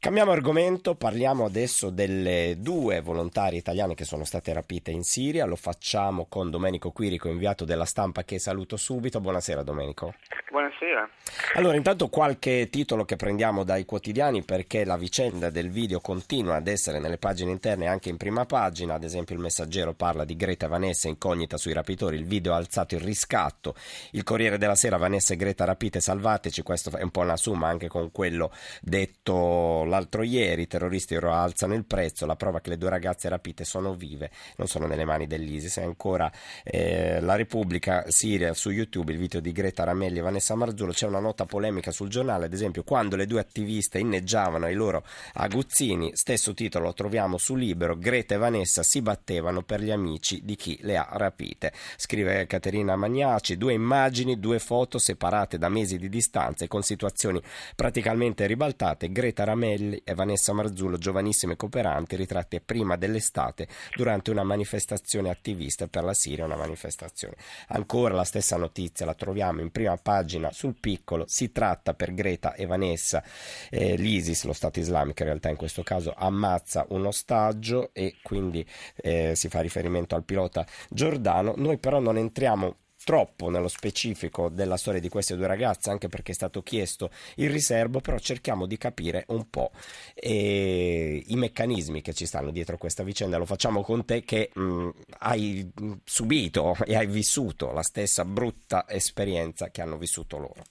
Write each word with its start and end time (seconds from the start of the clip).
Cambiamo 0.00 0.30
argomento, 0.30 0.94
parliamo 0.94 1.44
adesso 1.44 1.90
delle 1.90 2.54
due 2.60 3.00
volontarie 3.00 3.58
italiane 3.58 3.96
che 3.96 4.04
sono 4.04 4.22
state 4.22 4.52
rapite 4.52 4.92
in 4.92 5.02
Siria. 5.02 5.44
Lo 5.44 5.56
facciamo 5.56 6.26
con 6.28 6.50
Domenico 6.50 6.92
Quirico, 6.92 7.26
inviato 7.26 7.64
della 7.64 7.84
stampa, 7.84 8.22
che 8.22 8.38
saluto 8.38 8.76
subito. 8.76 9.20
Buonasera 9.20 9.64
Domenico. 9.64 10.14
Buonasera. 10.52 11.08
Allora, 11.54 11.76
intanto 11.76 12.08
qualche 12.08 12.68
titolo 12.70 13.04
che 13.04 13.16
prendiamo 13.16 13.64
dai 13.64 13.84
quotidiani 13.84 14.44
perché 14.44 14.84
la 14.84 14.96
vicenda 14.96 15.50
del 15.50 15.68
video 15.68 15.98
continua 15.98 16.54
ad 16.54 16.68
essere 16.68 17.00
nelle 17.00 17.18
pagine 17.18 17.50
interne 17.50 17.88
anche 17.88 18.08
in 18.08 18.16
prima 18.16 18.46
pagina. 18.46 18.94
Ad 18.94 19.02
esempio, 19.02 19.34
il 19.34 19.40
Messaggero 19.40 19.94
parla 19.94 20.24
di 20.24 20.36
Greta 20.36 20.68
Vanessa 20.68 21.08
incognita 21.08 21.56
sui 21.56 21.72
rapitori. 21.72 22.16
Il 22.16 22.24
video 22.24 22.52
ha 22.52 22.56
alzato 22.56 22.94
il 22.94 23.00
riscatto. 23.00 23.74
Il 24.12 24.22
Corriere 24.22 24.58
della 24.58 24.76
Sera, 24.76 24.96
Vanessa 24.96 25.34
e 25.34 25.36
Greta 25.36 25.64
rapite, 25.64 26.00
salvateci. 26.00 26.62
Questo 26.62 26.96
è 26.96 27.02
un 27.02 27.10
po' 27.10 27.22
una 27.22 27.36
summa 27.36 27.66
anche 27.66 27.88
con 27.88 28.12
quello 28.12 28.52
detto 28.80 29.86
l'altro 29.88 30.22
ieri. 30.22 30.62
I 30.62 30.66
terroristi 30.66 31.16
ora 31.16 31.40
alzano 31.40 31.74
il 31.74 31.84
prezzo. 31.84 32.26
La 32.26 32.36
prova 32.36 32.60
che 32.60 32.70
le 32.70 32.78
due 32.78 32.90
ragazze 32.90 33.28
rapite 33.28 33.64
sono 33.64 33.94
vive, 33.94 34.30
non 34.56 34.66
sono 34.66 34.86
nelle 34.86 35.04
mani 35.04 35.26
dell'ISIS. 35.26 35.78
E 35.78 35.82
ancora 35.82 36.30
eh, 36.62 37.20
la 37.20 37.36
Repubblica 37.36 38.04
Siria 38.08 38.54
su 38.54 38.70
YouTube, 38.70 39.12
il 39.12 39.18
video 39.18 39.40
di 39.40 39.52
Greta 39.52 39.84
Ramelli 39.84 40.18
e 40.18 40.22
Vanessa 40.22 40.54
Marzullo. 40.54 40.92
C'è 40.92 41.06
una 41.06 41.20
nota 41.20 41.44
polemica 41.46 41.90
sul 41.90 42.08
giornale, 42.08 42.46
ad 42.46 42.52
esempio, 42.52 42.82
quando 42.82 43.16
le 43.16 43.26
due 43.26 43.40
attiviste 43.40 43.98
inneggiavano 43.98 44.66
ai 44.66 44.74
loro 44.74 45.04
aguzzini. 45.34 46.12
Stesso 46.14 46.54
titolo 46.54 46.86
lo 46.86 46.94
troviamo 46.94 47.38
su 47.38 47.54
Libero. 47.54 47.96
Greta 47.96 48.34
e 48.34 48.38
Vanessa 48.38 48.82
si 48.82 49.00
battevano 49.02 49.62
per 49.62 49.80
gli 49.80 49.90
amici 49.90 50.40
di 50.44 50.56
chi 50.56 50.78
le 50.82 50.96
ha 50.96 51.08
rapite. 51.12 51.72
Scrive 51.96 52.46
Caterina 52.46 52.96
Magnaci. 52.96 53.56
Due 53.56 53.72
immagini, 53.72 54.38
due 54.38 54.58
foto 54.58 54.98
separate 54.98 55.58
da 55.58 55.68
mesi 55.68 55.98
di 55.98 56.08
distanza 56.08 56.64
e 56.64 56.68
con 56.68 56.82
situazioni 56.82 57.40
praticamente 57.74 58.46
ribaltate. 58.46 59.10
Greta 59.10 59.44
Ramelli 59.44 59.77
Antonelli 59.78 60.02
e 60.04 60.14
Vanessa 60.14 60.52
Marzullo, 60.52 60.98
giovanissime 60.98 61.56
cooperanti, 61.56 62.16
ritratte 62.16 62.60
prima 62.60 62.96
dell'estate 62.96 63.68
durante 63.94 64.30
una 64.30 64.42
manifestazione 64.42 65.30
attivista 65.30 65.86
per 65.86 66.04
la 66.04 66.14
Siria, 66.14 66.44
una 66.44 66.56
manifestazione. 66.56 67.36
Ancora 67.68 68.14
la 68.14 68.24
stessa 68.24 68.56
notizia 68.56 69.06
la 69.06 69.14
troviamo 69.14 69.60
in 69.60 69.70
prima 69.70 69.96
pagina 69.96 70.50
sul 70.52 70.74
piccolo, 70.78 71.24
si 71.26 71.52
tratta 71.52 71.94
per 71.94 72.12
Greta 72.12 72.54
e 72.54 72.66
Vanessa, 72.66 73.22
eh, 73.70 73.96
l'ISIS, 73.96 74.44
lo 74.44 74.52
Stato 74.52 74.80
islamico 74.80 75.22
in 75.22 75.28
realtà 75.28 75.48
in 75.48 75.56
questo 75.56 75.82
caso, 75.82 76.12
ammazza 76.16 76.86
un 76.90 77.06
ostaggio 77.06 77.90
e 77.92 78.16
quindi 78.22 78.66
eh, 78.96 79.34
si 79.34 79.48
fa 79.48 79.60
riferimento 79.60 80.14
al 80.14 80.24
pilota 80.24 80.66
Giordano. 80.90 81.54
Noi 81.56 81.78
però 81.78 82.00
non 82.00 82.16
entriamo 82.16 82.76
troppo 83.08 83.48
nello 83.48 83.68
specifico 83.68 84.50
della 84.50 84.76
storia 84.76 85.00
di 85.00 85.08
queste 85.08 85.34
due 85.34 85.46
ragazze, 85.46 85.88
anche 85.88 86.08
perché 86.08 86.32
è 86.32 86.34
stato 86.34 86.62
chiesto 86.62 87.08
il 87.36 87.48
riservo, 87.48 88.02
però 88.02 88.18
cerchiamo 88.18 88.66
di 88.66 88.76
capire 88.76 89.24
un 89.28 89.48
po' 89.48 89.70
eh, 90.12 91.24
i 91.26 91.36
meccanismi 91.36 92.02
che 92.02 92.12
ci 92.12 92.26
stanno 92.26 92.50
dietro 92.50 92.76
questa 92.76 93.02
vicenda. 93.02 93.38
Lo 93.38 93.46
facciamo 93.46 93.82
con 93.82 94.04
te 94.04 94.24
che 94.24 94.50
mh, 94.52 94.90
hai 95.20 95.72
subito 96.04 96.76
e 96.84 96.96
hai 96.96 97.06
vissuto 97.06 97.72
la 97.72 97.82
stessa 97.82 98.26
brutta 98.26 98.84
esperienza 98.86 99.70
che 99.70 99.80
hanno 99.80 99.96
vissuto 99.96 100.36
loro. 100.36 100.62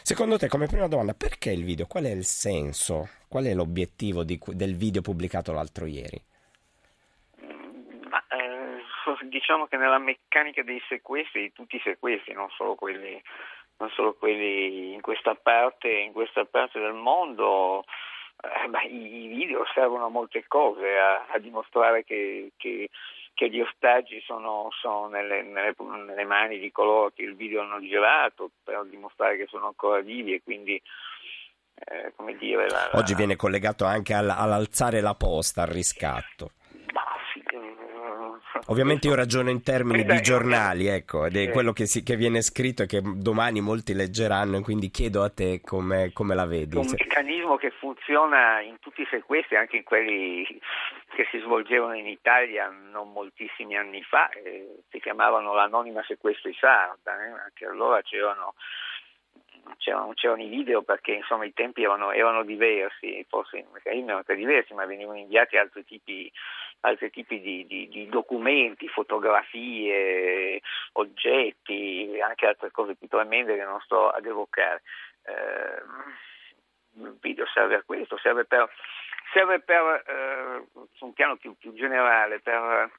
Secondo 0.00 0.38
te, 0.38 0.46
come 0.46 0.68
prima 0.68 0.86
domanda, 0.86 1.12
perché 1.14 1.50
il 1.50 1.64
video? 1.64 1.86
Qual 1.86 2.04
è 2.04 2.10
il 2.10 2.24
senso? 2.24 3.08
Qual 3.26 3.46
è 3.46 3.52
l'obiettivo 3.52 4.22
di, 4.22 4.38
del 4.52 4.76
video 4.76 5.02
pubblicato 5.02 5.50
l'altro 5.50 5.86
ieri? 5.86 6.22
diciamo 9.28 9.66
che 9.66 9.76
nella 9.76 9.98
meccanica 9.98 10.62
dei 10.62 10.82
sequestri, 10.88 11.42
di 11.42 11.52
tutti 11.52 11.76
i 11.76 11.82
sequestri, 11.82 12.32
non 12.32 12.48
solo 12.50 12.74
quelli, 12.74 13.20
non 13.78 13.90
solo 13.90 14.14
quelli 14.14 14.92
in, 14.92 15.00
questa 15.00 15.34
parte, 15.34 15.90
in 15.90 16.12
questa 16.12 16.44
parte 16.44 16.80
del 16.80 16.92
mondo, 16.92 17.84
eh, 18.42 18.68
beh, 18.68 18.84
i 18.84 19.26
video 19.28 19.64
servono 19.72 20.06
a 20.06 20.10
molte 20.10 20.44
cose, 20.46 20.98
a, 20.98 21.26
a 21.28 21.38
dimostrare 21.38 22.04
che, 22.04 22.52
che, 22.56 22.90
che, 23.32 23.50
gli 23.50 23.60
ostaggi 23.60 24.20
sono, 24.24 24.68
sono 24.80 25.08
nelle, 25.08 25.42
nelle, 25.42 25.74
nelle, 26.06 26.24
mani 26.24 26.58
di 26.58 26.70
coloro 26.70 27.10
che 27.14 27.22
il 27.22 27.36
video 27.36 27.62
hanno 27.62 27.80
girato, 27.80 28.50
per 28.62 28.84
dimostrare 28.86 29.36
che 29.36 29.46
sono 29.48 29.66
ancora 29.66 30.00
vivi 30.00 30.34
e 30.34 30.42
quindi 30.42 30.80
eh, 31.74 32.12
come 32.14 32.36
dire... 32.36 32.68
La, 32.68 32.88
la... 32.92 32.98
Oggi 32.98 33.14
viene 33.14 33.36
collegato 33.36 33.84
anche 33.84 34.14
all'alzare 34.14 35.00
la 35.00 35.14
posta, 35.14 35.62
al 35.62 35.68
riscatto. 35.68 36.52
Ovviamente 38.66 39.08
io 39.08 39.14
ragiono 39.14 39.50
in 39.50 39.62
termini 39.62 40.04
di 40.04 40.20
giornali, 40.20 40.86
ecco, 40.86 41.26
ed 41.26 41.36
è 41.36 41.50
quello 41.50 41.72
che, 41.72 41.86
si, 41.86 42.02
che, 42.02 42.16
viene 42.16 42.40
scritto 42.40 42.84
e 42.84 42.86
che 42.86 43.00
domani 43.02 43.60
molti 43.60 43.94
leggeranno, 43.94 44.60
quindi 44.62 44.90
chiedo 44.90 45.22
a 45.22 45.30
te 45.30 45.60
come, 45.62 46.12
come 46.12 46.34
la 46.34 46.46
vedi. 46.46 46.76
Un 46.76 46.86
meccanismo 46.88 47.56
che 47.56 47.70
funziona 47.70 48.60
in 48.60 48.78
tutti 48.80 49.02
i 49.02 49.08
sequestri, 49.10 49.56
anche 49.56 49.76
in 49.76 49.84
quelli 49.84 50.44
che 51.14 51.26
si 51.30 51.38
svolgevano 51.40 51.94
in 51.94 52.06
Italia 52.06 52.68
non 52.68 53.12
moltissimi 53.12 53.76
anni 53.76 54.02
fa, 54.02 54.28
eh, 54.30 54.82
si 54.90 55.00
chiamavano 55.00 55.54
l'anonima 55.54 56.02
sequestri 56.02 56.54
sarda, 56.54 57.24
eh? 57.24 57.30
anche 57.30 57.66
allora 57.66 58.00
c'erano 58.02 58.54
c'erano, 59.78 60.12
c'erano, 60.14 60.42
i 60.42 60.48
video 60.48 60.82
perché 60.82 61.12
insomma 61.12 61.44
i 61.44 61.52
tempi 61.52 61.82
erano, 61.82 62.12
erano 62.12 62.42
diversi, 62.42 63.24
forse 63.28 63.58
i 63.58 63.66
meccanismi 63.72 64.08
erano 64.08 64.24
diversi, 64.26 64.74
ma 64.74 64.84
venivano 64.86 65.18
inviati 65.18 65.56
altri 65.56 65.84
tipi, 65.84 66.30
altri 66.80 67.10
tipi 67.10 67.40
di, 67.40 67.66
di, 67.66 67.88
di, 67.88 68.08
documenti, 68.08 68.88
fotografie, 68.88 70.60
oggetti, 70.92 72.18
anche 72.22 72.46
altre 72.46 72.70
cose 72.70 72.94
più 72.94 73.08
tremende 73.08 73.56
che 73.56 73.64
non 73.64 73.80
sto 73.80 74.10
ad 74.10 74.24
evocare. 74.24 74.82
Eh, 75.24 75.82
il 76.96 77.16
video 77.20 77.46
serve 77.46 77.76
a 77.76 77.82
questo, 77.82 78.18
serve 78.18 78.44
per, 78.44 78.70
serve 79.32 79.60
per 79.60 80.04
eh, 80.06 80.84
su 80.92 81.06
un 81.06 81.12
piano 81.12 81.36
più, 81.36 81.56
più 81.56 81.72
generale, 81.74 82.40
per 82.40 82.90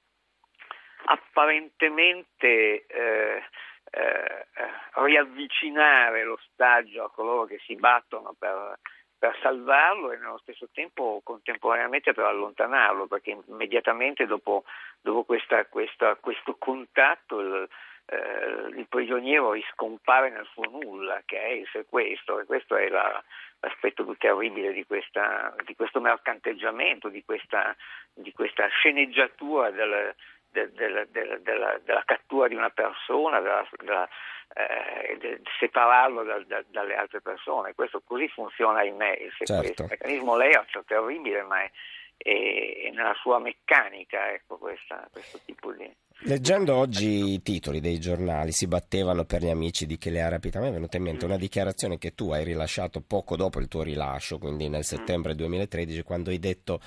apparentemente 1.05 2.85
eh, 2.87 3.43
eh, 3.91 4.45
riavvicinare 4.93 6.23
l'ostaggio 6.23 7.03
a 7.03 7.11
coloro 7.11 7.45
che 7.45 7.59
si 7.65 7.75
battono 7.75 8.33
per, 8.37 8.79
per, 9.17 9.37
salvarlo 9.41 10.11
e 10.11 10.17
nello 10.17 10.37
stesso 10.39 10.67
tempo 10.73 11.21
contemporaneamente 11.23 12.13
per 12.13 12.25
allontanarlo, 12.25 13.07
perché 13.07 13.37
immediatamente 13.47 14.25
dopo, 14.25 14.63
dopo 15.01 15.23
questa, 15.23 15.65
questa, 15.65 16.15
questo 16.15 16.55
contatto 16.57 17.39
il, 17.39 17.67
eh, 18.07 18.67
il 18.77 18.87
prigioniero 18.87 19.51
riscompare 19.51 20.29
nel 20.29 20.47
suo 20.51 20.63
nulla, 20.69 21.21
che 21.25 21.39
è 21.39 21.49
il 21.49 21.67
sequestro, 21.71 22.39
e 22.39 22.45
questo 22.45 22.75
è 22.75 22.87
la, 22.89 23.23
l'aspetto 23.59 24.03
più 24.03 24.15
terribile 24.17 24.71
di, 24.73 24.85
questa, 24.85 25.55
di 25.65 25.75
questo 25.75 25.99
mercanteggiamento, 25.99 27.09
di 27.09 27.23
questa, 27.23 27.75
di 28.13 28.31
questa 28.31 28.67
sceneggiatura 28.67 29.71
del, 29.71 30.15
de, 30.55 30.71
de, 30.71 31.07
de, 31.11 31.39
della, 31.43 31.77
della, 31.83 32.03
cattura 32.05 32.47
di 32.47 32.55
una 32.55 32.69
persona, 32.69 33.41
della, 33.41 33.67
della, 33.77 34.07
eh, 34.53 35.41
separarlo 35.59 36.23
da, 36.23 36.41
da, 36.47 36.63
dalle 36.69 36.95
altre 36.95 37.19
persone. 37.19 37.73
Questo 37.73 38.01
così 38.05 38.29
funziona 38.29 38.83
in 38.83 38.95
me 38.95 39.11
il 39.13 39.31
sequestro. 39.37 39.63
Certo. 39.63 39.83
Il 39.83 39.89
meccanismo 39.89 40.37
Leoz 40.37 40.71
è 40.71 40.83
terribile, 40.85 41.43
ma 41.43 41.61
è, 41.61 41.71
è, 42.17 42.83
è 42.85 42.89
nella 42.91 43.13
sua 43.19 43.39
meccanica 43.39 44.31
ecco, 44.31 44.57
questa, 44.57 45.07
questo 45.11 45.39
tipo 45.43 45.73
di... 45.73 45.93
Leggendo 46.19 46.73
oggi 46.73 47.33
i 47.33 47.41
titoli 47.41 47.81
dei 47.81 47.99
giornali, 47.99 48.53
si 48.53 48.67
battevano 48.67 49.25
per 49.25 49.41
gli 49.41 49.49
amici 49.49 49.85
di 49.85 49.97
Kelea 49.97 50.29
Rapita. 50.29 50.59
A 50.59 50.61
me 50.61 50.69
è 50.69 50.71
venuta 50.71 50.95
in 50.95 51.03
mente 51.03 51.25
una 51.25 51.37
dichiarazione 51.37 51.97
che 51.97 52.15
tu 52.15 52.31
hai 52.31 52.45
rilasciato 52.45 53.01
poco 53.05 53.35
dopo 53.35 53.59
il 53.59 53.67
tuo 53.67 53.83
rilascio, 53.83 54.37
quindi 54.37 54.69
nel 54.69 54.85
settembre 54.85 55.35
2013, 55.35 56.03
quando 56.03 56.29
hai 56.29 56.39
detto 56.39 56.79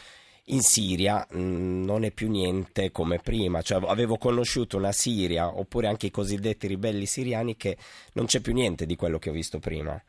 in 0.48 0.60
Siria 0.60 1.26
mh, 1.30 1.40
mm, 1.40 1.84
non 1.84 2.04
è 2.04 2.12
più 2.12 2.28
niente 2.28 2.90
come 2.90 3.18
prima, 3.18 3.62
cioè 3.62 3.82
avevo 3.88 4.16
conosciuto 4.16 4.76
una 4.76 4.92
Siria 4.92 5.48
oppure 5.48 5.86
anche 5.88 6.06
i 6.06 6.10
cosiddetti 6.10 6.66
ribelli 6.66 7.06
siriani 7.06 7.56
che 7.56 7.76
non 8.14 8.26
c'è 8.26 8.40
più 8.40 8.52
niente 8.52 8.86
di 8.86 8.96
quello 8.96 9.18
che 9.18 9.30
ho 9.30 9.32
visto 9.32 9.58
prima. 9.58 10.00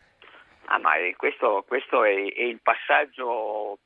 Ah, 0.65 0.79
ma 0.79 0.91
questo, 1.17 1.63
questo 1.67 2.03
è, 2.03 2.11
è, 2.11 2.43
il 2.43 2.59
passaggio 2.61 3.79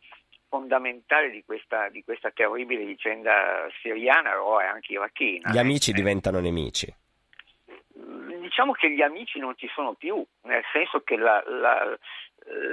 fondamentale 0.49 1.29
di 1.29 1.43
questa, 1.45 1.89
di 1.89 2.03
questa 2.03 2.29
terribile 2.31 2.83
vicenda 2.85 3.67
siriana 3.81 4.41
o 4.41 4.57
anche 4.57 4.93
irachena. 4.93 5.51
Gli 5.51 5.57
amici 5.57 5.91
eh. 5.91 5.93
diventano 5.93 6.39
nemici 6.39 6.93
diciamo 8.53 8.73
che 8.73 8.91
gli 8.91 9.01
amici 9.01 9.39
non 9.39 9.55
ci 9.57 9.67
sono 9.73 9.93
più, 9.93 10.23
nel 10.43 10.63
senso 10.71 11.01
che 11.01 11.15
la, 11.15 11.43
la, 11.47 11.97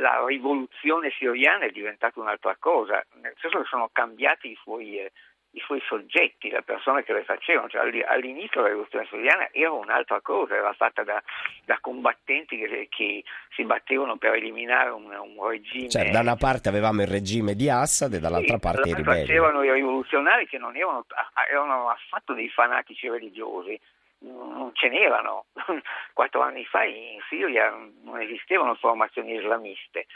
la 0.01 0.25
rivoluzione 0.27 1.11
siriana 1.17 1.67
è 1.67 1.71
diventata 1.71 2.21
un'altra 2.21 2.57
cosa, 2.59 3.05
nel 3.21 3.35
senso 3.39 3.61
che 3.61 3.67
sono 3.69 3.89
cambiati 3.93 4.51
i 4.51 4.59
suoi, 4.63 4.99
eh, 4.99 5.13
i 5.53 5.61
suoi 5.61 5.81
soggetti, 5.87 6.51
le 6.51 6.63
persone 6.63 7.05
che 7.05 7.13
le 7.13 7.25
facevano. 7.25 7.69
Cioè, 7.69 7.81
all'inizio 8.07 8.61
la 8.61 8.69
rivoluzione 8.69 9.07
siriana 9.09 9.49
era 9.53 9.73
un'altra 9.73 10.21
cosa, 10.21 10.57
era 10.57 10.73
fatta 10.73 11.03
da, 11.03 11.23
da 11.65 11.79
combattenti 11.81 12.59
che, 12.59 12.89
che, 12.91 13.25
si 13.55 13.65
battevano 13.65 14.17
per 14.17 14.35
eliminare 14.35 14.91
un, 14.91 15.05
un 15.05 15.49
regime. 15.49 15.89
Cioè, 15.89 16.11
da 16.11 16.21
una 16.21 16.37
parte 16.37 16.69
avevamo 16.69 17.03
il 17.03 17.09
regime 17.09 17.55
di 17.55 17.69
Assad 17.69 18.15
e 18.15 18.19
dall'altra 18.19 18.55
sì, 18.55 18.61
parte 18.61 18.89
i 18.89 18.95
ribelli. 18.95 19.27
Facevano 19.27 19.63
i 19.63 19.73
rivoluzionari 19.73 20.47
che 20.47 20.59
non 20.59 20.77
erano, 20.77 21.05
erano 21.49 21.89
affatto 21.89 22.33
dei 22.35 22.49
fanatici 22.49 23.09
religiosi 23.09 23.79
non 24.21 24.71
ce 24.75 24.89
n'erano. 24.89 25.47
Quattro 26.13 26.43
anni 26.43 26.65
fa 26.65 26.85
in 26.85 27.21
Siria 27.29 27.71
non 28.03 28.21
esistevano 28.21 28.75
formazioni 28.75 29.35
islamiste 29.35 30.07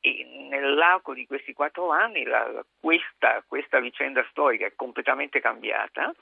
e 0.00 0.24
nell'arco 0.48 1.14
di 1.14 1.26
questi 1.26 1.52
quattro 1.52 1.90
anni 1.90 2.24
la, 2.24 2.64
questa, 2.78 3.42
questa 3.46 3.80
vicenda 3.80 4.24
storica 4.30 4.66
è 4.66 4.74
completamente 4.76 5.40
cambiata, 5.40 6.12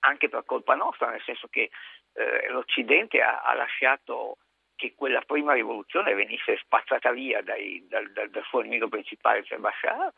anche 0.00 0.28
per 0.28 0.44
colpa 0.44 0.74
nostra, 0.74 1.10
nel 1.10 1.22
senso 1.22 1.48
che 1.48 1.70
eh, 2.12 2.48
l'Occidente 2.50 3.20
ha, 3.20 3.40
ha, 3.42 3.54
lasciato 3.54 4.38
che 4.76 4.94
quella 4.94 5.20
prima 5.22 5.54
rivoluzione 5.54 6.14
venisse 6.14 6.58
spazzata 6.58 7.10
via 7.10 7.42
dai, 7.42 7.84
dal, 7.88 8.08
dal, 8.12 8.30
dal, 8.30 8.44
suo 8.44 8.60
nemico 8.60 8.86
principale, 8.88 9.42
cioè 9.42 9.58
Bashar, 9.58 10.12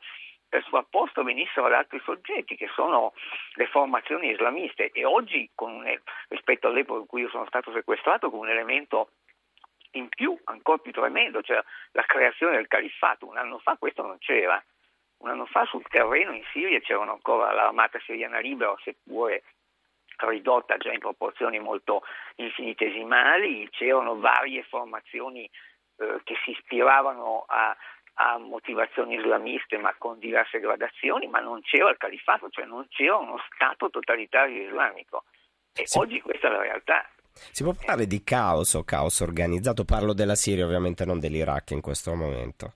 per 0.51 0.65
suo 0.65 0.79
apposto 0.79 1.23
venissero 1.23 1.67
ad 1.67 1.73
altri 1.73 2.01
soggetti 2.05 2.57
che 2.57 2.69
sono 2.75 3.15
le 3.55 3.67
formazioni 3.69 4.31
islamiste 4.31 4.91
e 4.91 5.05
oggi 5.05 5.49
con, 5.55 5.83
rispetto 6.29 6.67
all'epoca 6.67 7.01
in 7.01 7.07
cui 7.07 7.23
io 7.23 7.31
sono 7.31 7.47
stato 7.47 7.73
sequestrato 7.73 8.31
con 8.31 8.41
un 8.41 8.51
elemento 8.51 9.13
in 9.93 10.09
più 10.09 10.37
ancora 10.45 10.79
più 10.79 10.93
tremendo, 10.93 11.41
cioè 11.43 11.63
la 11.93 12.03
creazione 12.03 12.57
del 12.57 12.67
califfato. 12.67 13.29
Un 13.29 13.39
anno 13.39 13.59
fa 13.59 13.77
questo 13.79 14.03
non 14.03 14.19
c'era. 14.19 14.63
Un 15.19 15.31
anno 15.31 15.47
fa 15.47 15.65
sul 15.67 15.85
terreno 15.89 16.33
in 16.33 16.45
Siria 16.53 16.81
c'erano 16.81 17.13
ancora 17.13 17.53
l'armata 17.53 17.99
siriana 18.01 18.41
libera, 18.41 18.75
seppure 18.83 19.45
ridotta 20.17 20.77
già 20.77 20.93
in 20.93 20.99
proporzioni 20.99 21.59
molto 21.61 22.03
infinitesimali, 22.37 23.69
c'erano 23.71 24.19
varie 24.19 24.63
formazioni 24.65 25.49
eh, 25.97 26.21
che 26.25 26.35
si 26.45 26.51
ispiravano 26.51 27.45
a, 27.47 27.77
a, 28.15 28.39
motivazioni 28.39 29.15
islamiste 29.15 29.79
ma 29.79 29.95
con 29.97 30.19
diverse 30.19 30.59
gradazioni, 30.59 31.27
ma 31.27 31.41
non 31.41 31.61
c'era 31.63 31.91
il 31.91 31.97
califfato, 31.97 32.49
cioè 32.51 32.65
non 32.65 32.87
c'era 32.89 33.17
uno 33.17 33.39
Stato 33.55 33.91
totalitario 33.91 34.67
islamico. 34.69 35.25
E 35.75 35.87
sì. 35.87 35.99
oggi 35.99 36.21
questa 36.21 36.49
è 36.49 36.51
la 36.51 36.63
realtà. 36.63 37.09
Si 37.33 37.63
può 37.63 37.73
parlare 37.73 38.07
di 38.07 38.23
caos 38.23 38.75
o 38.75 38.85
caos 38.85 39.21
organizzato? 39.21 39.85
Parlo 39.85 40.13
della 40.13 40.35
Siria, 40.35 40.65
ovviamente 40.65 41.05
non 41.05 41.19
dell'Iraq 41.19 41.71
in 41.71 41.81
questo 41.81 42.15
momento. 42.15 42.75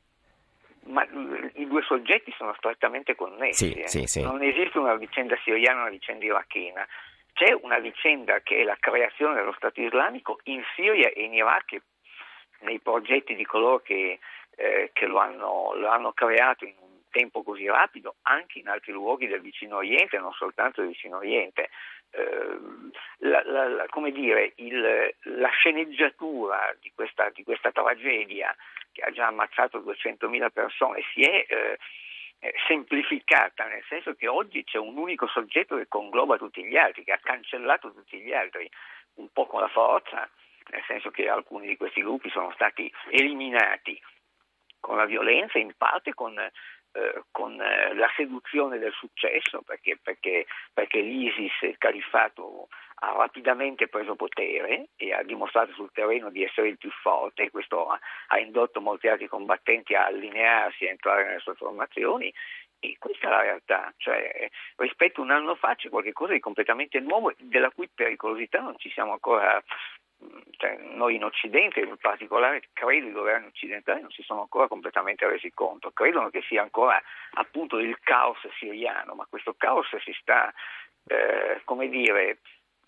Ma 0.87 1.05
i 1.55 1.67
due 1.67 1.83
soggetti 1.83 2.33
sono 2.37 2.55
strettamente 2.57 3.15
connessi. 3.15 3.73
Sì, 3.73 3.81
eh. 3.81 3.89
sì, 3.89 4.07
sì. 4.07 4.23
Non 4.23 4.43
esiste 4.43 4.79
una 4.79 4.97
vicenda 4.97 5.37
siriana 5.43 5.79
e 5.79 5.83
una 5.83 5.91
vicenda 5.91 6.25
irachena. 6.25 6.87
C'è 7.33 7.53
una 7.63 7.79
vicenda 7.79 8.41
che 8.41 8.59
è 8.59 8.65
la 8.65 8.77
creazione 8.79 9.35
dello 9.35 9.55
Stato 9.57 9.81
islamico 9.81 10.39
in 10.45 10.63
Siria 10.77 11.09
e 11.09 11.25
in 11.25 11.35
Iraq 11.35 11.81
nei 12.61 12.81
progetti 12.81 13.35
di 13.35 13.45
coloro 13.45 13.81
che, 13.81 14.19
eh, 14.57 14.91
che 14.93 15.07
lo, 15.07 15.19
hanno, 15.19 15.75
lo 15.75 15.89
hanno 15.89 16.13
creato 16.13 16.65
in 16.65 16.75
un 16.79 17.01
tempo 17.11 17.43
così 17.43 17.67
rapido 17.67 18.17
anche 18.23 18.59
in 18.59 18.69
altri 18.69 18.93
luoghi 18.93 19.29
del 19.29 19.41
vicino 19.41 19.77
Oriente, 19.77 20.19
non 20.19 20.33
soltanto 20.33 20.81
del 20.81 20.91
vicino 20.91 21.19
Oriente. 21.19 21.71
Ehm, 22.11 22.91
la, 23.19 23.43
la, 23.45 23.69
la, 23.69 23.87
come 23.87 24.11
dire, 24.11 24.53
il, 24.57 25.15
la 25.23 25.49
sceneggiatura 25.51 26.75
di 26.81 26.93
questa, 26.95 27.31
di 27.31 27.45
questa, 27.45 27.71
tragedia 27.71 28.55
che 28.93 29.03
ha 29.03 29.11
già 29.11 29.27
ammazzato 29.27 29.79
200.000 29.79 30.51
persone 30.51 31.03
si 31.13 31.23
è 31.23 31.47
eh, 31.49 31.79
semplificata, 32.67 33.67
nel 33.67 33.83
senso 33.89 34.15
che 34.15 34.29
oggi 34.29 34.65
c'è 34.65 34.79
un 34.79 34.97
unico 34.97 35.27
soggetto 35.27 35.77
che 35.77 35.89
congloba 35.89 36.37
tutti 36.37 36.65
gli 36.65 36.77
altri, 36.77 37.05
che 37.05 37.13
ha 37.13 37.21
cancellato 37.23 37.93
tutti 37.93 38.19
gli 38.21 38.33
altri, 38.33 38.69
un 39.15 39.29
po' 39.33 39.47
con 39.47 39.61
la 39.61 39.69
forza, 39.69 40.29
nel 40.71 40.83
senso 40.87 41.11
che 41.11 41.29
alcuni 41.29 41.67
di 41.67 41.77
questi 41.77 42.03
gruppi 42.03 42.31
sono 42.31 42.53
stati 42.53 42.93
eliminati 43.11 44.01
con 44.85 44.99
la 44.99 45.07
violenza, 45.07 45.59
in 45.59 45.73
parte 45.77 46.13
con 46.13 46.39
eh, 46.97 47.25
con 47.33 47.61
eh, 47.61 47.93
la 47.95 48.09
seduzione 48.15 48.79
del 48.79 48.93
successo, 48.93 49.63
perché, 49.63 49.99
perché, 50.01 50.47
perché 50.73 51.01
l'ISIS, 51.01 51.63
il 51.63 51.77
califfato, 51.77 52.69
ha 53.01 53.13
rapidamente 53.17 53.89
preso 53.89 54.15
potere 54.15 54.91
e 54.97 55.13
ha 55.13 55.25
dimostrato 55.25 55.73
sul 55.73 55.91
terreno 55.93 56.31
di 56.31 56.45
essere 56.45 56.69
il 56.69 56.79
più 56.79 56.91
forte 57.03 57.51
questo 57.51 57.89
ha, 57.89 57.99
ha 58.29 58.39
indotto 58.39 58.81
molti 58.81 59.09
altri 59.09 59.27
combattenti 59.27 59.97
a 59.97 60.07
allinearsi, 60.07 60.87
a 60.87 60.91
entrare 60.91 61.25
nelle 61.25 61.41
sue 61.41 61.55
formazioni 61.55 62.33
e 62.79 62.97
questa 62.99 63.27
è 63.27 63.31
la 63.31 63.41
realtà, 63.41 63.93
cioè, 63.97 64.49
rispetto 64.77 65.21
a 65.21 65.25
un 65.25 65.31
anno 65.33 65.55
fa 65.57 65.75
c'è 65.75 65.89
qualcosa 65.89 66.33
di 66.33 66.41
completamente 66.41 67.01
nuovo 67.01 67.33
della 67.39 67.71
cui 67.71 67.89
pericolosità 67.93 68.61
non 68.61 68.79
ci 68.79 68.91
siamo 68.91 69.13
ancora 69.13 69.61
cioè, 70.57 70.77
noi 70.95 71.17
in 71.17 71.25
Occidente, 71.25 71.81
in 71.81 71.97
particolare 71.99 72.69
credo 72.73 73.09
i 73.09 73.13
governi 73.13 73.47
occidentali 73.47 74.01
non 74.01 74.11
si 74.11 74.23
sono 74.23 74.43
ancora 74.43 74.69
completamente 74.69 75.27
resi 75.29 75.53
conto, 75.53 75.91
credono 75.91 76.31
che 76.31 76.43
sia 76.43 76.63
ancora 76.63 77.01
appunto 77.33 77.79
il 77.79 77.99
caos 78.01 78.39
siriano, 78.59 79.15
ma 79.15 79.27
questo 79.29 79.55
caos 79.55 79.87
si 79.99 80.13
sta, 80.21 80.53
eh, 81.07 81.61
come 81.65 81.89
dire, 81.89 82.39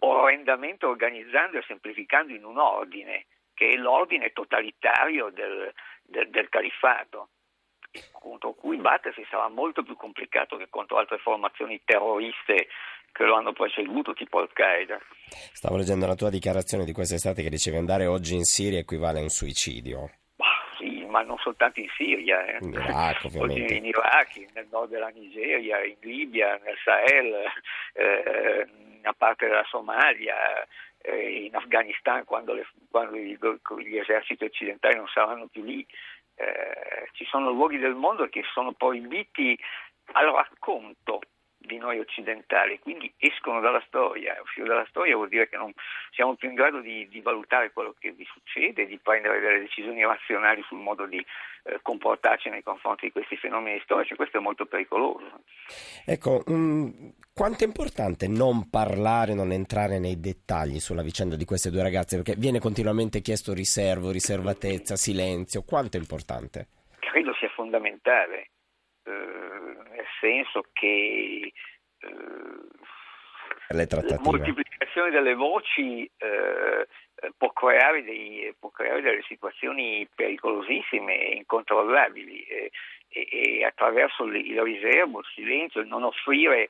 orrendamente 0.01 0.87
organizzando 0.87 1.59
e 1.59 1.65
semplificando 1.67 2.33
in 2.33 2.45
un 2.45 2.59
ordine, 2.59 3.27
che 3.55 3.71
è 3.71 3.77
l'ordine 3.77 4.33
totalitario 4.33 5.31
del, 5.31 5.73
del, 6.03 6.31
del 6.31 6.49
califfato 6.49 7.29
contro 8.13 8.53
cui 8.53 8.77
battersi 8.77 9.25
sarà 9.31 9.49
molto 9.49 9.83
più 9.83 9.97
complicato 9.97 10.57
che 10.57 10.69
contro 10.69 10.99
altre 10.99 11.19
formazioni 11.19 11.81
terroriste 11.85 12.69
che 13.17 13.25
lo 13.25 13.37
hanno 13.37 13.53
preceduto, 13.53 14.13
tipo 14.13 14.41
Al-Qaeda. 14.41 14.99
Stavo 15.53 15.77
leggendo 15.77 16.07
la 16.07 16.15
tua 16.15 16.29
dichiarazione 16.29 16.85
di 16.85 16.93
quest'estate 16.93 17.43
che 17.43 17.49
dicevi 17.49 17.79
andare 17.79 18.07
oggi 18.07 18.35
in 18.35 18.45
Siria 18.45 18.79
equivale 18.79 19.21
a 19.21 19.23
un 19.23 19.31
suicidio. 19.31 20.11
sì, 20.79 21.07
ma 21.07 21.23
non 21.23 21.39
soltanto 21.39 21.81
in 21.81 21.89
Siria, 21.97 22.45
eh. 22.45 22.59
in 22.61 22.73
Iraq, 22.75 23.25
ovviamente. 23.25 23.75
in 23.75 23.87
Iraq, 23.87 24.37
nel 24.53 24.67
nord 24.71 24.91
della 24.91 25.09
Nigeria, 25.09 25.83
in 25.83 25.97
Libia, 26.01 26.61
nel 26.63 26.77
Sahel, 26.85 27.35
eh, 27.95 28.69
una 29.01 29.15
parte 29.17 29.47
della 29.47 29.65
Somalia, 29.65 30.37
eh, 31.01 31.47
in 31.47 31.57
Afghanistan 31.57 32.25
quando, 32.25 32.53
le, 32.53 32.67
quando 32.91 33.17
gli, 33.17 33.39
gli 33.87 33.97
eserciti 33.97 34.45
occidentali 34.45 34.97
non 34.97 35.09
saranno 35.09 35.47
più 35.47 35.65
lì. 35.65 35.87
Eh, 36.35 37.09
ci 37.13 37.25
sono 37.25 37.51
luoghi 37.51 37.79
del 37.79 37.95
mondo 37.95 38.29
che 38.29 38.43
sono 38.53 38.73
proibiti 38.73 39.59
al 40.13 40.27
racconto 40.27 41.21
di 41.67 41.79
noi 41.79 41.99
occidentali, 41.99 42.79
quindi 42.79 43.13
escono 43.19 43.61
dalla 43.61 43.83
storia. 43.87 44.37
Uscire 44.43 44.67
dalla 44.67 44.87
storia 44.89 45.17
vuol 45.17 45.29
dire 45.29 45.49
che 45.49 45.57
non 45.57 45.73
siamo 46.11 46.35
più 46.35 46.49
in 46.49 46.55
grado 46.55 46.81
di, 46.81 47.07
di 47.09 47.21
valutare 47.21 47.73
quello 47.73 47.95
che 47.99 48.13
vi 48.13 48.27
succede, 48.33 48.87
di 48.87 48.99
prendere 48.99 49.41
delle 49.41 49.61
decisioni 49.61 50.03
razionali 50.05 50.63
sul 50.63 50.79
modo 50.79 51.07
di 51.07 51.19
eh, 51.19 51.79
comportarci 51.83 52.49
nei 52.49 52.63
confronti 52.63 53.07
di 53.07 53.13
questi 53.13 53.37
fenomeni 53.37 53.81
storici. 53.83 54.15
Questo 54.15 54.39
è 54.39 54.41
molto 54.41 54.67
pericoloso. 54.67 55.43
Ecco, 56.05 56.43
um, 56.47 57.13
quanto 57.35 57.65
è 57.65 57.67
importante 57.67 58.29
non 58.29 58.71
parlare, 58.71 59.35
non 59.35 59.53
entrare 59.53 59.99
nei 59.99 60.21
dettagli 60.21 60.79
sulla 60.79 61.03
vicenda 61.03 61.37
di 61.37 61.45
queste 61.45 61.71
due 61.71 61.83
ragazze? 61.83 62.17
Perché 62.17 62.39
viene 62.39 62.61
continuamente 62.61 63.21
chiesto 63.21 63.53
riservo, 63.53 64.11
riservatezza, 64.11 64.97
silenzio. 64.97 65.63
Quanto 65.63 65.97
è 65.97 66.01
importante? 66.01 66.69
Credo 67.01 67.35
sia 67.35 67.49
fondamentale 67.51 68.51
nel 69.11 70.07
senso 70.21 70.65
che 70.73 71.53
eh, 71.99 72.07
la 73.69 74.19
moltiplicazione 74.21 75.11
delle 75.11 75.35
voci 75.35 76.09
eh, 76.19 76.87
può 77.37 77.53
creare, 77.53 78.05
dei, 78.05 78.55
può, 78.59 78.71
creare 78.71 79.01
delle 79.01 79.23
situazioni 79.27 80.07
pericolosissime 80.15 81.19
e 81.21 81.37
incontrollabili 81.37 82.43
e, 82.43 82.71
e, 83.09 83.29
e 83.31 83.65
attraverso 83.65 84.25
il, 84.25 84.37
il 84.37 84.61
riservo, 84.63 85.21
il 85.21 85.27
silenzio, 85.35 85.81
il 85.81 85.89
non 85.89 86.05
offrire 86.05 86.69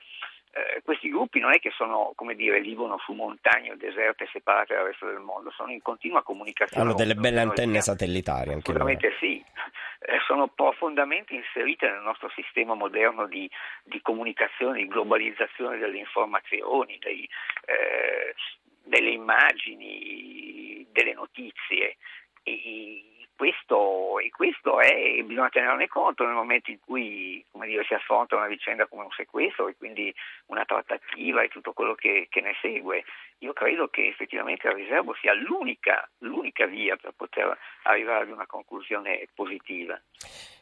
eh, 0.57 0.81
questi 0.83 1.11
gruppi 1.11 1.39
non 1.39 1.53
è 1.53 1.59
che 1.59 1.71
sono, 1.71 2.13
come 2.15 2.35
dire, 2.35 2.63
vivono 2.63 2.97
su 2.99 3.13
montagne 3.13 3.73
o 3.73 3.77
deserte 3.77 4.27
separate 4.33 4.75
dal 4.75 4.87
resto 4.87 5.05
del 5.05 5.19
mondo, 5.19 5.51
sono 5.51 5.71
in 5.71 5.83
continua 5.83 6.23
comunicazione. 6.23 6.83
Hanno 6.83 6.95
delle 6.95 7.15
belle 7.15 7.41
antenne 7.41 7.83
satellitari 7.83 8.53
anche 8.53 8.71
Assolutamente 8.71 9.15
sì, 9.19 9.45
eh, 10.01 10.19
sono 10.27 10.49
profondamente 10.49 11.35
inserite 11.35 11.91
nel 11.91 12.01
nostro 12.01 12.31
sistema 12.31 12.73
moderno 12.73 13.27
di, 13.27 13.51
di 13.85 14.01
comunicazione, 14.01 14.79
di 14.79 14.89
globalizzazione 14.89 15.77
delle 15.77 15.99
informazioni, 15.99 16.97
dei, 17.01 17.29
eh, 17.67 18.35
delle 18.83 19.11
immagini, 19.11 20.87
delle 20.91 21.13
notizie. 21.13 21.99
E, 22.43 23.16
questo, 23.37 24.19
e 24.19 24.31
questo 24.31 24.81
è, 24.81 25.23
bisogna 25.23 25.49
tenerne 25.51 25.87
conto 25.87 26.25
nel 26.25 26.35
momento 26.35 26.71
in 26.71 26.81
cui 26.81 27.45
dire, 27.53 27.85
si 27.85 27.95
affronta 27.95 28.37
una 28.37 28.47
vicenda 28.47 28.87
come 28.87 29.05
un 29.05 29.11
sequestro 29.11 29.69
e 29.69 29.77
quindi 29.77 30.13
una 30.47 30.65
trattativa 30.65 31.43
e 31.43 31.49
tutto 31.49 31.73
quello 31.73 31.95
che, 31.95 32.27
che 32.31 32.41
ne 32.41 32.55
segue. 32.61 33.05
Io 33.39 33.53
credo 33.53 33.89
che 33.89 34.09
effettivamente 34.09 34.67
il 34.69 34.75
riservo 34.75 35.15
sia 35.21 35.35
l'unica, 35.35 36.09
l'unica 36.19 36.67
via 36.67 36.97
per 36.97 37.13
poter 37.15 37.57
arrivare 37.83 38.25
ad 38.25 38.31
una 38.31 38.47
conclusione 38.47 39.29
positiva. 39.35 40.01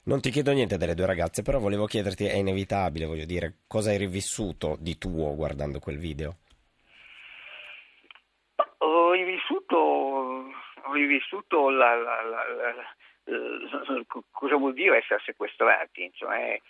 Non 0.04 0.20
ti 0.20 0.30
chiedo 0.30 0.52
niente 0.52 0.76
delle 0.76 0.94
due 0.94 1.06
ragazze, 1.06 1.42
però 1.42 1.58
volevo 1.58 1.86
chiederti, 1.86 2.26
è 2.26 2.34
inevitabile, 2.34 3.06
voglio 3.06 3.24
dire, 3.24 3.60
cosa 3.66 3.90
hai 3.90 3.98
rivissuto 3.98 4.76
di 4.78 4.98
tuo 4.98 5.34
guardando 5.34 5.78
quel 5.78 5.98
video? 5.98 6.36
Ho 8.78 9.14
rivissuto 10.94 11.68
la, 11.70 11.94
la, 11.94 12.22
la, 12.22 12.74
cosa 14.30 14.56
vuol 14.56 14.74
dire 14.74 14.98
essere 14.98 15.20
sequestrati, 15.24 16.10
cioè 16.14 16.60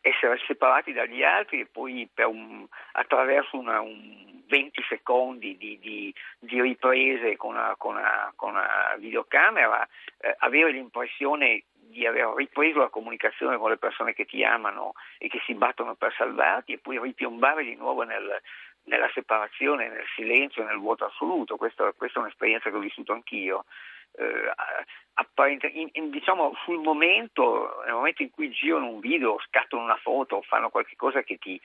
essere 0.00 0.38
separati 0.46 0.92
dagli 0.92 1.22
altri 1.22 1.60
e 1.60 1.66
poi 1.66 2.08
un, 2.16 2.66
attraverso 2.92 3.58
una, 3.58 3.80
un 3.80 4.42
20 4.46 4.82
secondi 4.88 5.56
di, 5.58 5.78
di, 5.78 6.14
di 6.38 6.60
riprese 6.60 7.36
con 7.36 7.50
una, 7.50 7.74
con, 7.76 7.96
una, 7.96 8.32
con 8.34 8.50
una, 8.50 8.94
videocamera 8.98 9.86
eh, 10.20 10.34
avere 10.38 10.72
l'impressione 10.72 11.64
di 11.72 12.06
aver 12.06 12.32
ripreso 12.34 12.78
la 12.78 12.88
comunicazione 12.88 13.58
con 13.58 13.70
le 13.70 13.76
persone 13.76 14.14
che 14.14 14.24
ti 14.24 14.42
amano 14.42 14.94
e 15.18 15.28
che 15.28 15.40
si 15.44 15.54
battono 15.54 15.94
per 15.94 16.14
salvarti 16.16 16.72
e 16.72 16.78
poi 16.78 16.98
ripiombare 16.98 17.62
di 17.62 17.76
nuovo 17.76 18.02
nel, 18.02 18.40
nella 18.84 19.10
separazione, 19.12 19.88
nel 19.88 20.06
silenzio, 20.14 20.64
nel 20.64 20.78
vuoto 20.78 21.04
assoluto. 21.04 21.56
Questa, 21.56 21.92
questa 21.92 22.18
è 22.18 22.22
un'esperienza 22.22 22.70
che 22.70 22.76
ho 22.76 22.80
vissuto 22.80 23.12
anch'io. 23.12 23.64
Eh, 24.16 24.52
in, 25.72 25.88
in, 25.92 26.10
diciamo 26.10 26.54
sul 26.64 26.80
momento, 26.80 27.82
nel 27.84 27.94
momento 27.94 28.22
in 28.22 28.30
cui 28.30 28.50
girano 28.50 28.88
un 28.88 29.00
video, 29.00 29.40
scattano 29.46 29.82
una 29.82 29.96
foto, 29.96 30.42
fanno 30.42 30.70
qualcosa 30.70 31.22
che, 31.22 31.38
che 31.38 31.60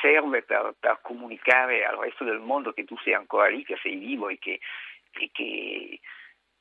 serve 0.00 0.42
per, 0.42 0.74
per, 0.78 1.00
comunicare 1.02 1.84
al 1.84 1.96
resto 1.96 2.24
del 2.24 2.38
mondo 2.38 2.72
che 2.72 2.84
tu 2.84 2.96
sei 2.98 3.14
ancora 3.14 3.48
lì, 3.48 3.64
che 3.64 3.78
sei 3.82 3.96
vivo 3.96 4.28
e 4.28 4.38
che, 4.38 4.60
e 5.12 5.30
che, 5.32 6.00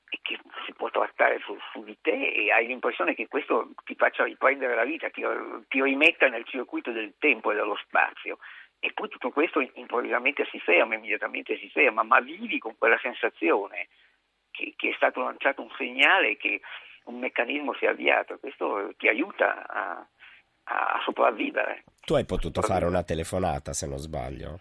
e 0.09 0.19
che 0.21 0.39
si 0.65 0.73
può 0.73 0.89
trattare 0.89 1.39
su, 1.39 1.57
su, 1.71 1.83
di 1.83 1.97
te 2.01 2.31
e 2.31 2.51
hai 2.51 2.67
l'impressione 2.67 3.15
che 3.15 3.27
questo 3.27 3.71
ti 3.85 3.95
faccia 3.95 4.23
riprendere 4.23 4.75
la 4.75 4.85
vita, 4.85 5.09
ti, 5.09 5.23
ti 5.67 5.81
rimetta 5.81 6.27
nel 6.27 6.45
circuito 6.45 6.91
del 6.91 7.13
tempo 7.17 7.51
e 7.51 7.55
dello 7.55 7.77
spazio 7.85 8.39
e 8.79 8.91
poi 8.93 9.09
tutto 9.09 9.31
questo 9.31 9.59
improvvisamente 9.73 10.47
si 10.51 10.59
ferma, 10.59 10.95
immediatamente 10.95 11.57
si 11.57 11.69
ferma, 11.69 12.03
ma 12.03 12.19
vivi 12.21 12.59
con 12.59 12.77
quella 12.77 12.97
sensazione 12.99 13.89
che, 14.51 14.73
che 14.75 14.89
è 14.89 14.93
stato 14.95 15.21
lanciato 15.21 15.61
un 15.61 15.71
segnale 15.77 16.37
che 16.37 16.61
un 17.05 17.19
meccanismo 17.19 17.73
si 17.73 17.85
è 17.85 17.89
avviato, 17.89 18.37
questo 18.39 18.93
ti 18.97 19.07
aiuta 19.07 19.67
a, 19.67 20.07
a 20.63 21.01
sopravvivere. 21.03 21.83
Tu 22.05 22.13
hai 22.13 22.25
potuto 22.25 22.61
fare 22.61 22.85
una 22.85 23.03
telefonata 23.03 23.73
se 23.73 23.87
non 23.87 23.97
sbaglio? 23.97 24.59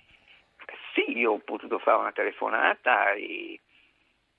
Sì, 0.94 1.18
io 1.18 1.32
ho 1.32 1.38
potuto 1.38 1.78
fare 1.78 1.98
una 1.98 2.12
telefonata 2.12 3.12
e, 3.12 3.60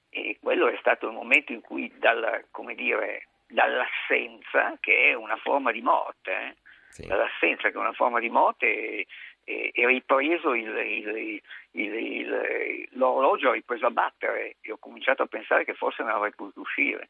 e 0.10 0.38
quello 0.42 0.68
è 0.68 0.78
stato 0.80 1.08
il 1.08 1.14
momento 1.14 1.54
in 1.54 1.62
cui 1.62 1.92
dal, 1.98 2.46
dire, 2.76 3.28
dall'assenza, 3.48 4.78
che 4.80 5.12
è 5.12 5.14
una 5.14 5.38
forma 5.38 5.72
di 5.72 5.82
morte, 5.82 6.32
eh, 6.32 6.56
sì. 6.90 7.08
dall'assenza 7.08 7.70
che 7.70 7.76
è 7.76 7.78
una 7.78 7.94
forma 7.94 8.20
di 8.20 8.30
morte 8.30 9.06
e, 9.50 9.72
e 9.74 9.88
ripreso 9.88 10.54
il, 10.54 10.68
il, 10.68 11.42
il, 11.72 12.88
l'orologio 12.92 13.50
ha 13.50 13.54
ripreso 13.54 13.88
a 13.88 13.92
battere 13.92 14.58
e 14.62 14.72
ho 14.72 14.78
cominciato 14.78 15.24
a 15.24 15.26
pensare 15.26 15.66
che 15.66 15.74
forse 15.74 16.04
non 16.04 16.12
avrei 16.12 16.34
potuto 16.36 16.62
uscire. 16.62 17.10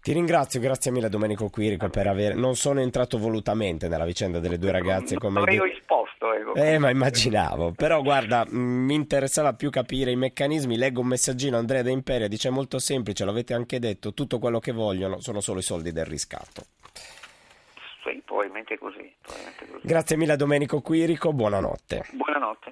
Ti 0.00 0.12
ringrazio, 0.12 0.60
grazie 0.60 0.92
mille 0.92 1.08
Domenico 1.08 1.50
Quirico 1.50 1.88
per 1.88 2.06
aver... 2.06 2.36
Non 2.36 2.54
sono 2.54 2.80
entrato 2.80 3.18
volutamente 3.18 3.88
nella 3.88 4.04
vicenda 4.04 4.38
delle 4.38 4.56
due 4.56 4.70
ragazze 4.70 5.16
come... 5.18 5.40
Non 5.40 5.48
avrei 5.48 5.72
risposto. 5.72 6.32
Ecco. 6.32 6.54
Eh, 6.54 6.78
ma 6.78 6.90
immaginavo. 6.90 7.72
Però 7.72 8.00
guarda, 8.00 8.46
mi 8.48 8.94
interessava 8.94 9.54
più 9.54 9.70
capire 9.70 10.12
i 10.12 10.16
meccanismi. 10.16 10.76
Leggo 10.76 11.00
un 11.00 11.08
messaggino, 11.08 11.56
Andrea 11.56 11.82
da 11.82 11.90
Imperia 11.90 12.28
dice 12.28 12.48
molto 12.50 12.78
semplice, 12.78 13.24
l'avete 13.24 13.54
anche 13.54 13.80
detto, 13.80 14.14
tutto 14.14 14.38
quello 14.38 14.60
che 14.60 14.70
vogliono 14.70 15.18
sono 15.20 15.40
solo 15.40 15.58
i 15.58 15.62
soldi 15.62 15.90
del 15.90 16.06
riscatto 16.06 16.77
probabilmente 18.24 18.78
così, 18.78 19.12
probabilmente 19.20 19.66
così. 19.70 19.86
Grazie 19.86 20.16
mille 20.16 20.36
Domenico 20.36 20.80
Quirico, 20.80 21.32
buonanotte. 21.32 22.04
Buonanotte. 22.12 22.66